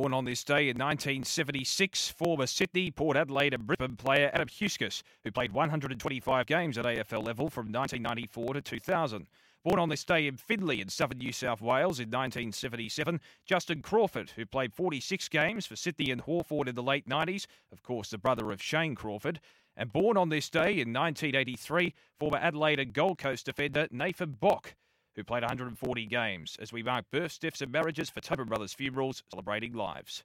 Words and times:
Born 0.00 0.14
on 0.14 0.26
this 0.26 0.44
day 0.44 0.68
in 0.68 0.78
1976, 0.78 2.10
former 2.10 2.46
Sydney, 2.46 2.92
Port 2.92 3.16
Adelaide, 3.16 3.52
and 3.52 3.66
Brisbane 3.66 3.96
player 3.96 4.30
Adam 4.32 4.46
Heuskes, 4.46 5.02
who 5.24 5.32
played 5.32 5.50
125 5.50 6.46
games 6.46 6.78
at 6.78 6.84
AFL 6.84 7.26
level 7.26 7.50
from 7.50 7.72
1994 7.72 8.54
to 8.54 8.60
2000. 8.60 9.26
Born 9.64 9.80
on 9.80 9.88
this 9.88 10.04
day 10.04 10.28
in 10.28 10.36
Finley 10.36 10.80
in 10.80 10.88
southern 10.88 11.18
New 11.18 11.32
South 11.32 11.60
Wales 11.60 11.98
in 11.98 12.10
1977, 12.10 13.20
Justin 13.44 13.82
Crawford, 13.82 14.30
who 14.36 14.46
played 14.46 14.72
46 14.72 15.28
games 15.30 15.66
for 15.66 15.74
Sydney 15.74 16.12
and 16.12 16.20
Hawthorn 16.20 16.68
in 16.68 16.76
the 16.76 16.80
late 16.80 17.08
90s, 17.08 17.46
of 17.72 17.82
course, 17.82 18.10
the 18.10 18.18
brother 18.18 18.52
of 18.52 18.62
Shane 18.62 18.94
Crawford. 18.94 19.40
And 19.76 19.92
born 19.92 20.16
on 20.16 20.28
this 20.28 20.48
day 20.48 20.78
in 20.78 20.92
1983, 20.92 21.92
former 22.20 22.38
Adelaide 22.38 22.78
and 22.78 22.92
Gold 22.92 23.18
Coast 23.18 23.46
defender 23.46 23.88
Nathan 23.90 24.36
Bock 24.38 24.76
who 25.18 25.24
played 25.24 25.42
140 25.42 26.06
games, 26.06 26.56
as 26.60 26.72
we 26.72 26.80
mark 26.80 27.04
births, 27.10 27.38
deaths, 27.38 27.60
and 27.60 27.72
marriages 27.72 28.08
for 28.08 28.20
Tobin 28.20 28.46
Brothers 28.46 28.72
Funerals, 28.72 29.24
celebrating 29.32 29.72
lives. 29.72 30.22